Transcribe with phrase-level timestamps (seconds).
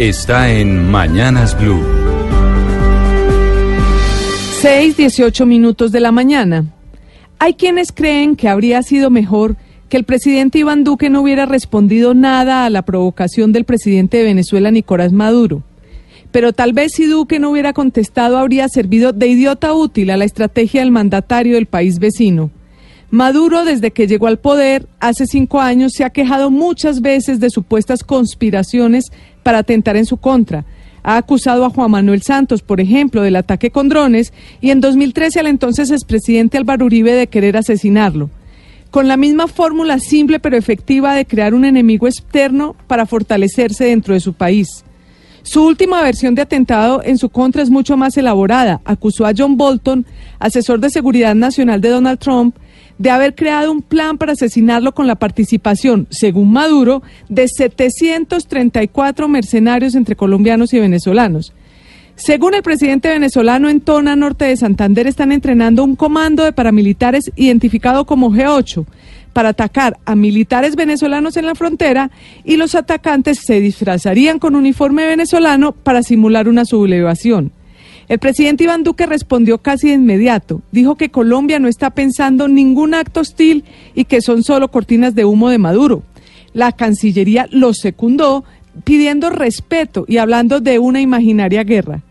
[0.00, 1.84] Está en Mañanas Blue.
[4.62, 6.64] 6, 18 minutos de la mañana.
[7.38, 9.56] Hay quienes creen que habría sido mejor
[9.90, 14.24] que el presidente Iván Duque no hubiera respondido nada a la provocación del presidente de
[14.24, 15.62] Venezuela, Nicolás Maduro.
[16.30, 20.24] Pero tal vez si Duque no hubiera contestado habría servido de idiota útil a la
[20.24, 22.50] estrategia del mandatario del país vecino.
[23.10, 27.50] Maduro, desde que llegó al poder hace cinco años, se ha quejado muchas veces de
[27.50, 29.06] supuestas conspiraciones
[29.42, 30.64] para atentar en su contra.
[31.02, 35.40] Ha acusado a Juan Manuel Santos, por ejemplo, del ataque con drones y en 2013
[35.40, 38.30] al entonces expresidente Álvaro Uribe de querer asesinarlo.
[38.92, 44.14] Con la misma fórmula simple pero efectiva de crear un enemigo externo para fortalecerse dentro
[44.14, 44.84] de su país.
[45.42, 48.82] Su última versión de atentado en su contra es mucho más elaborada.
[48.84, 50.04] Acusó a John Bolton,
[50.38, 52.56] asesor de seguridad nacional de Donald Trump,
[53.00, 59.94] de haber creado un plan para asesinarlo con la participación, según Maduro, de 734 mercenarios
[59.94, 61.54] entre colombianos y venezolanos.
[62.16, 67.32] Según el presidente venezolano en Tona Norte de Santander, están entrenando un comando de paramilitares
[67.36, 68.84] identificado como G8
[69.32, 72.10] para atacar a militares venezolanos en la frontera
[72.44, 77.50] y los atacantes se disfrazarían con uniforme venezolano para simular una sublevación.
[78.10, 80.62] El presidente Iván Duque respondió casi de inmediato.
[80.72, 83.62] Dijo que Colombia no está pensando ningún acto hostil
[83.94, 86.02] y que son solo cortinas de humo de Maduro.
[86.52, 88.42] La Cancillería lo secundó
[88.82, 92.02] pidiendo respeto y hablando de una imaginaria guerra.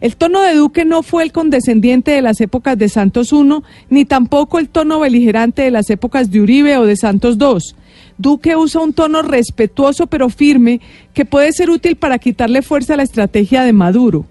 [0.00, 4.04] El tono de Duque no fue el condescendiente de las épocas de Santos I, ni
[4.04, 7.76] tampoco el tono beligerante de las épocas de Uribe o de Santos II.
[8.18, 10.80] Duque usa un tono respetuoso pero firme
[11.12, 14.26] que puede ser útil para quitarle fuerza a la estrategia de Maduro.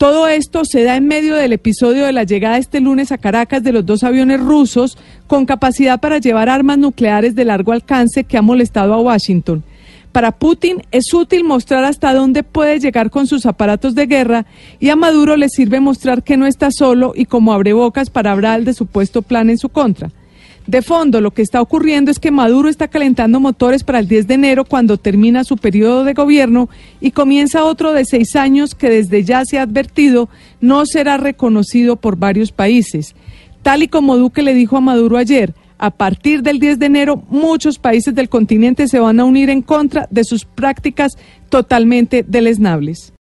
[0.00, 3.62] Todo esto se da en medio del episodio de la llegada este lunes a Caracas
[3.62, 4.96] de los dos aviones rusos
[5.26, 9.62] con capacidad para llevar armas nucleares de largo alcance que ha molestado a Washington.
[10.10, 14.46] Para Putin es útil mostrar hasta dónde puede llegar con sus aparatos de guerra
[14.78, 18.32] y a Maduro le sirve mostrar que no está solo y como abre bocas para
[18.32, 20.10] hablar de supuesto plan en su contra.
[20.66, 24.26] De fondo, lo que está ocurriendo es que Maduro está calentando motores para el 10
[24.26, 26.68] de enero cuando termina su periodo de gobierno
[27.00, 30.28] y comienza otro de seis años que desde ya se ha advertido
[30.60, 33.14] no será reconocido por varios países.
[33.62, 37.22] Tal y como Duque le dijo a Maduro ayer, a partir del 10 de enero
[37.30, 41.16] muchos países del continente se van a unir en contra de sus prácticas
[41.48, 43.14] totalmente deleznables.